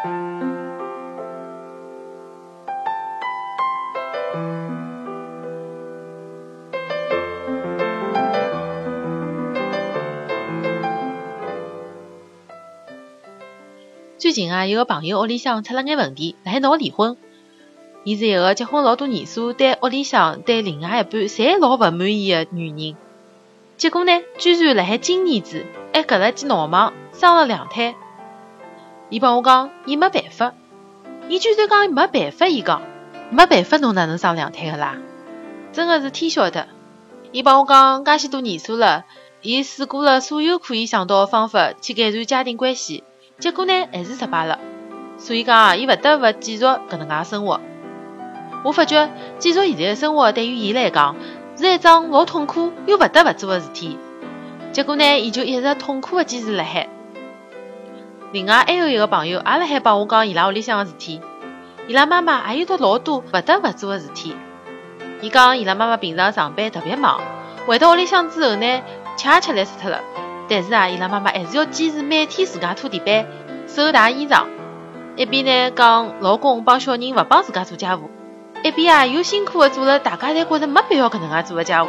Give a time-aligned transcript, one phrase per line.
[0.00, 0.06] 最
[14.32, 17.16] 近啊，有个朋友屋里向出了眼问题，辣海闹离婚。
[18.04, 22.96] 伊是一个结婚老多年数，对屋里向、对另外一半，侪老勿满意的女人。
[23.76, 27.96] 结果呢，居然辣海今年子还隔了记闹忙，生了两胎。
[29.10, 30.52] 伊帮我讲，伊没办法。
[31.28, 32.82] 伊居然讲没办法，伊讲
[33.30, 34.96] 没办法，侬哪能生两胎个啦？
[35.72, 36.68] 真的是天晓得。
[37.32, 39.04] 伊帮我讲，介许多年数了，
[39.42, 43.04] 伊试过了所有可以想到的方法去改善家庭关系。
[43.38, 44.58] 结果呢，还是失败了。
[45.16, 47.60] 所以讲啊，伊勿得勿继续搿能介生活。
[48.64, 51.14] 我发觉继续现在的生活对于伊来讲
[51.56, 53.96] 是一桩老痛苦又勿得勿做的事体。
[54.72, 56.88] 结果呢，伊就一直痛苦的坚持辣海。
[58.30, 61.20] 另外还有一个朋友也辣海帮我讲伊拉屋里向个事体。
[61.86, 64.36] 伊拉妈妈也有得老多勿得勿做的事体。
[65.22, 67.20] 伊讲伊拉妈妈平常上班特别忙，
[67.66, 68.82] 回到屋里向之后呢，
[69.16, 70.00] 吃也吃力死脱了。
[70.48, 73.26] 但是啊，伊拉妈妈还是要坚持每天自家拖地板、
[73.66, 74.44] 手洗衣裳，
[75.16, 78.10] 一边呢讲老公帮小人勿帮自家做家务，
[78.62, 81.88] 一边啊又辛苦的做了大家侪觉着没必要搿能介做的家务。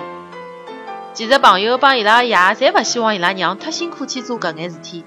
[1.14, 5.04] 其实朋友帮伊拉爷侪勿希望伊拉娘太辛苦去做搿眼事体，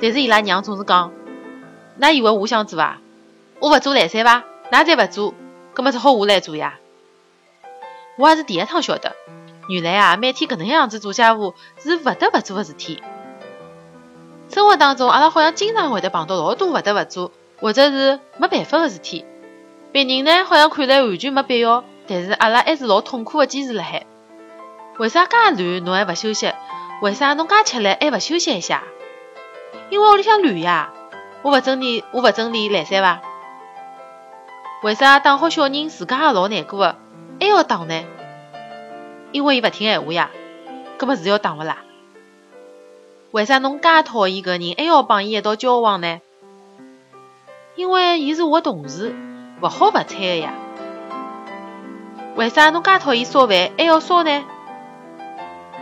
[0.00, 1.12] 但是伊拉娘总是讲
[2.00, 2.98] ：“㑚以为我想做啊？
[3.60, 4.44] 我勿做来三伐？
[4.70, 5.34] 㑚再勿做，
[5.74, 6.78] 葛末只好我来做呀。”
[8.16, 9.14] 我也是第一趟晓得。
[9.68, 13.02] 原来啊，每天搿能样子做家务是勿得勿做的事体。
[14.48, 19.24] 生活当中，阿拉好像经常会得碰到老多勿得勿做或者是没办法的事体。
[19.92, 24.06] 别人呢，好像看来完全没必要，但是阿拉还是老痛苦的坚持辣海。
[24.98, 26.52] 为啥介乱侬还勿休息？
[27.02, 28.82] 为啥侬介吃力还勿休息一下？
[29.90, 30.90] 因为屋里向乱呀！
[31.42, 33.20] 我勿整理，我勿整理来三伐？
[34.82, 36.96] 为啥打好小人自家也老难过的，
[37.40, 38.04] 还要打呢？
[39.32, 40.30] 因为伊勿听闲话呀，
[40.98, 41.78] 搿么是要打勿啦？
[43.30, 46.20] 为啥侬介讨厌搿人，还要帮伊一道交往呢？
[47.76, 49.14] 因为伊是我同事，
[49.60, 50.52] 勿好勿睬个呀。
[52.36, 54.44] 为啥侬介讨厌烧饭，还要烧呢？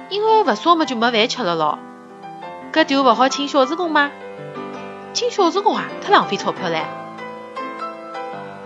[0.09, 1.78] 因为勿烧么就没饭吃了咯。
[2.76, 4.10] 搿就勿好请小时工吗？
[5.14, 6.82] 请小时工啊，太浪费钞票唻。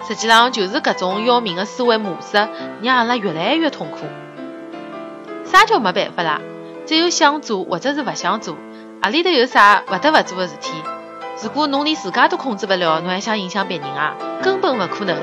[0.09, 2.48] 实际上就是搿种要命的思维模式，
[2.82, 3.98] 让阿拉越来越痛苦。
[5.44, 6.41] 啥叫没办法啦？
[6.87, 8.56] 只有想做或者是勿想做，
[9.00, 10.72] 何里头有啥勿得勿做的事体？
[11.44, 14.16] 如果侬连自家都控制勿了，侬还想影响别人啊？
[14.42, 15.16] 根本勿可能。